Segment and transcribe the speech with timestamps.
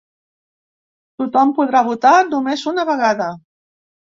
[1.23, 3.29] Tothom podrà votar només una vegada.